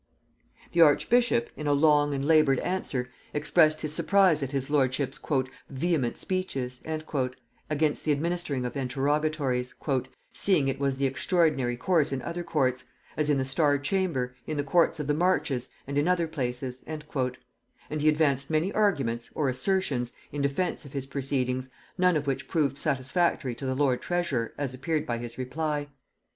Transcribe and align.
]The 0.73 0.81
archbishop, 0.81 1.51
in 1.55 1.67
a 1.67 1.73
long 1.73 2.15
and 2.15 2.25
labored 2.25 2.57
answer, 2.61 3.09
expressed 3.35 3.81
his 3.81 3.93
surprise 3.93 4.41
at 4.41 4.49
his 4.49 4.67
lordship's 4.71 5.19
"vehement 5.69 6.17
speeches" 6.17 6.79
against 7.69 8.03
the 8.03 8.11
administering 8.11 8.65
of 8.65 8.75
interrogatories, 8.75 9.75
"seeing 10.33 10.67
it 10.67 10.79
was 10.79 10.97
the 10.97 11.15
ordinary 11.31 11.77
course 11.77 12.11
in 12.11 12.23
other 12.23 12.43
courts: 12.43 12.85
as 13.15 13.29
in 13.29 13.37
the 13.37 13.45
star 13.45 13.77
chamber, 13.77 14.35
in 14.47 14.57
the 14.57 14.63
courts 14.63 14.99
of 14.99 15.05
the 15.05 15.13
marches, 15.13 15.69
and 15.85 15.99
in 15.99 16.07
other 16.07 16.27
places:" 16.27 16.83
and 16.87 17.05
he 17.99 18.09
advanced 18.09 18.49
many 18.49 18.71
arguments, 18.73 19.29
or 19.35 19.49
assertions, 19.49 20.13
in 20.31 20.41
defence 20.41 20.83
of 20.83 20.93
his 20.93 21.05
proceedings, 21.05 21.69
none 21.99 22.17
of 22.17 22.25
which 22.25 22.47
proved 22.47 22.79
satisfactory 22.79 23.53
to 23.53 23.67
the 23.67 23.75
lord 23.75 24.01
treasurer, 24.01 24.51
as 24.57 24.73
appeared 24.73 25.05
by 25.05 25.19
his 25.19 25.37
reply. 25.37 25.89